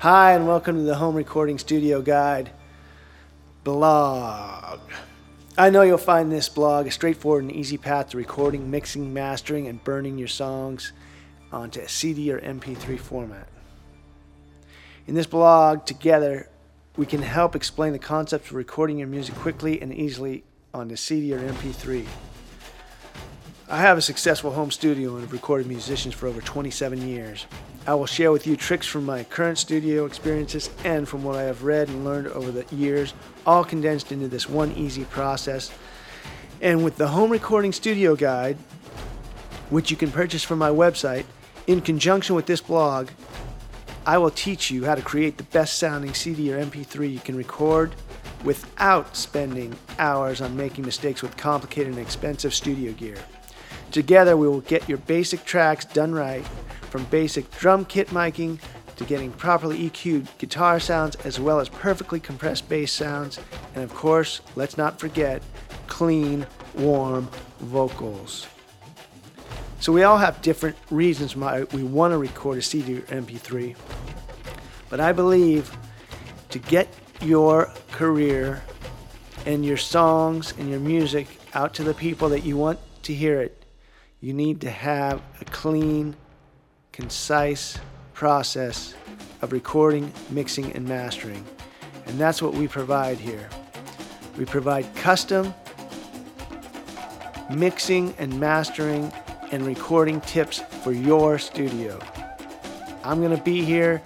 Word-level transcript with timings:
Hi, 0.00 0.34
and 0.34 0.46
welcome 0.46 0.76
to 0.76 0.82
the 0.82 0.96
Home 0.96 1.14
Recording 1.14 1.58
Studio 1.58 2.02
Guide 2.02 2.50
blog. 3.64 4.78
I 5.56 5.70
know 5.70 5.80
you'll 5.80 5.96
find 5.96 6.30
this 6.30 6.50
blog 6.50 6.86
a 6.86 6.90
straightforward 6.90 7.44
and 7.44 7.50
easy 7.50 7.78
path 7.78 8.10
to 8.10 8.18
recording, 8.18 8.70
mixing, 8.70 9.14
mastering, 9.14 9.68
and 9.68 9.82
burning 9.82 10.18
your 10.18 10.28
songs 10.28 10.92
onto 11.50 11.80
a 11.80 11.88
CD 11.88 12.30
or 12.30 12.38
MP3 12.40 13.00
format. 13.00 13.48
In 15.06 15.14
this 15.14 15.26
blog, 15.26 15.86
together, 15.86 16.50
we 16.98 17.06
can 17.06 17.22
help 17.22 17.56
explain 17.56 17.94
the 17.94 17.98
concepts 17.98 18.50
of 18.50 18.54
recording 18.54 18.98
your 18.98 19.08
music 19.08 19.34
quickly 19.36 19.80
and 19.80 19.94
easily 19.94 20.44
onto 20.74 20.94
CD 20.94 21.32
or 21.32 21.38
MP3. 21.38 22.04
I 23.68 23.78
have 23.78 23.98
a 23.98 24.02
successful 24.02 24.52
home 24.52 24.70
studio 24.70 25.14
and 25.14 25.22
have 25.22 25.32
recorded 25.32 25.66
musicians 25.66 26.14
for 26.14 26.28
over 26.28 26.40
27 26.40 27.08
years. 27.08 27.46
I 27.84 27.94
will 27.94 28.06
share 28.06 28.30
with 28.30 28.46
you 28.46 28.56
tricks 28.56 28.86
from 28.86 29.04
my 29.04 29.24
current 29.24 29.58
studio 29.58 30.04
experiences 30.04 30.70
and 30.84 31.08
from 31.08 31.24
what 31.24 31.34
I 31.34 31.42
have 31.42 31.64
read 31.64 31.88
and 31.88 32.04
learned 32.04 32.28
over 32.28 32.52
the 32.52 32.76
years, 32.76 33.12
all 33.44 33.64
condensed 33.64 34.12
into 34.12 34.28
this 34.28 34.48
one 34.48 34.70
easy 34.74 35.02
process. 35.06 35.72
And 36.60 36.84
with 36.84 36.96
the 36.96 37.08
Home 37.08 37.28
Recording 37.28 37.72
Studio 37.72 38.14
Guide, 38.14 38.56
which 39.70 39.90
you 39.90 39.96
can 39.96 40.12
purchase 40.12 40.44
from 40.44 40.60
my 40.60 40.70
website, 40.70 41.24
in 41.66 41.80
conjunction 41.80 42.36
with 42.36 42.46
this 42.46 42.60
blog, 42.60 43.08
I 44.06 44.18
will 44.18 44.30
teach 44.30 44.70
you 44.70 44.84
how 44.84 44.94
to 44.94 45.02
create 45.02 45.38
the 45.38 45.44
best 45.44 45.76
sounding 45.80 46.14
CD 46.14 46.54
or 46.54 46.64
MP3 46.64 47.12
you 47.12 47.18
can 47.18 47.36
record 47.36 47.96
without 48.44 49.16
spending 49.16 49.76
hours 49.98 50.40
on 50.40 50.56
making 50.56 50.84
mistakes 50.84 51.20
with 51.20 51.36
complicated 51.36 51.94
and 51.94 51.98
expensive 52.00 52.54
studio 52.54 52.92
gear. 52.92 53.16
Together, 53.96 54.36
we 54.36 54.46
will 54.46 54.60
get 54.60 54.86
your 54.90 54.98
basic 54.98 55.42
tracks 55.46 55.86
done 55.86 56.12
right 56.12 56.44
from 56.90 57.02
basic 57.04 57.50
drum 57.52 57.82
kit 57.86 58.08
miking 58.08 58.58
to 58.96 59.04
getting 59.04 59.32
properly 59.32 59.88
EQ'd 59.88 60.28
guitar 60.36 60.78
sounds 60.78 61.16
as 61.24 61.40
well 61.40 61.60
as 61.60 61.70
perfectly 61.70 62.20
compressed 62.20 62.68
bass 62.68 62.92
sounds, 62.92 63.40
and 63.74 63.82
of 63.82 63.94
course, 63.94 64.42
let's 64.54 64.76
not 64.76 65.00
forget 65.00 65.42
clean, 65.86 66.46
warm 66.74 67.26
vocals. 67.60 68.46
So 69.80 69.92
we 69.92 70.02
all 70.02 70.18
have 70.18 70.42
different 70.42 70.76
reasons 70.90 71.34
why 71.34 71.62
we 71.72 71.82
want 71.82 72.12
to 72.12 72.18
record 72.18 72.58
a 72.58 72.62
CD 72.62 72.98
or 72.98 73.00
MP3, 73.00 73.74
but 74.90 75.00
I 75.00 75.12
believe 75.12 75.74
to 76.50 76.58
get 76.58 76.86
your 77.22 77.72
career 77.92 78.62
and 79.46 79.64
your 79.64 79.78
songs 79.78 80.52
and 80.58 80.68
your 80.68 80.80
music 80.80 81.28
out 81.54 81.72
to 81.72 81.82
the 81.82 81.94
people 81.94 82.28
that 82.28 82.44
you 82.44 82.58
want 82.58 82.78
to 83.04 83.14
hear 83.14 83.40
it, 83.40 83.55
you 84.20 84.32
need 84.32 84.60
to 84.62 84.70
have 84.70 85.22
a 85.40 85.44
clean, 85.46 86.16
concise 86.92 87.78
process 88.14 88.94
of 89.42 89.52
recording, 89.52 90.12
mixing, 90.30 90.72
and 90.72 90.88
mastering. 90.88 91.44
And 92.06 92.18
that's 92.18 92.40
what 92.40 92.54
we 92.54 92.66
provide 92.66 93.18
here. 93.18 93.48
We 94.38 94.44
provide 94.44 94.94
custom 94.94 95.54
mixing 97.50 98.14
and 98.18 98.38
mastering 98.40 99.12
and 99.52 99.66
recording 99.66 100.20
tips 100.22 100.60
for 100.82 100.92
your 100.92 101.38
studio. 101.38 101.98
I'm 103.04 103.20
going 103.20 103.36
to 103.36 103.42
be 103.42 103.64
here. 103.64 104.02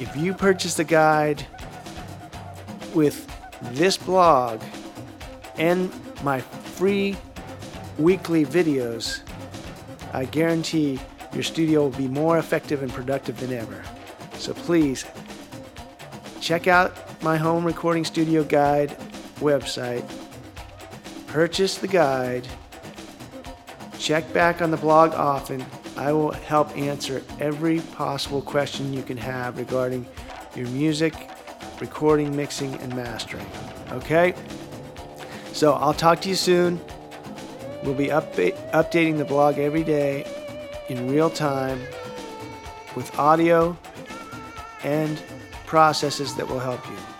If 0.00 0.14
you 0.16 0.34
purchase 0.34 0.74
the 0.74 0.84
guide 0.84 1.46
with 2.92 3.26
this 3.72 3.96
blog 3.96 4.60
and 5.56 5.90
my 6.22 6.40
free 6.40 7.16
weekly 7.98 8.44
videos, 8.44 9.20
I 10.14 10.26
guarantee 10.26 11.00
your 11.32 11.42
studio 11.42 11.82
will 11.82 11.98
be 11.98 12.06
more 12.06 12.38
effective 12.38 12.82
and 12.82 12.92
productive 12.92 13.38
than 13.40 13.52
ever. 13.52 13.82
So 14.34 14.54
please 14.54 15.04
check 16.40 16.68
out 16.68 16.96
my 17.20 17.36
home 17.36 17.64
recording 17.64 18.04
studio 18.04 18.44
guide 18.44 18.96
website, 19.40 20.08
purchase 21.26 21.78
the 21.78 21.88
guide, 21.88 22.46
check 23.98 24.32
back 24.32 24.62
on 24.62 24.70
the 24.70 24.76
blog 24.76 25.12
often. 25.14 25.66
I 25.96 26.12
will 26.12 26.30
help 26.30 26.76
answer 26.76 27.20
every 27.40 27.80
possible 27.80 28.40
question 28.40 28.92
you 28.92 29.02
can 29.02 29.16
have 29.16 29.58
regarding 29.58 30.06
your 30.54 30.68
music, 30.68 31.14
recording, 31.80 32.36
mixing, 32.36 32.74
and 32.76 32.94
mastering. 32.94 33.46
Okay? 33.90 34.34
So 35.52 35.72
I'll 35.72 35.94
talk 35.94 36.20
to 36.20 36.28
you 36.28 36.36
soon. 36.36 36.80
We'll 37.84 37.94
be 37.94 38.06
updating 38.06 39.18
the 39.18 39.26
blog 39.26 39.58
every 39.58 39.84
day 39.84 40.24
in 40.88 41.06
real 41.10 41.28
time 41.28 41.80
with 42.96 43.16
audio 43.18 43.76
and 44.82 45.22
processes 45.66 46.34
that 46.36 46.48
will 46.48 46.60
help 46.60 46.86
you. 46.86 47.13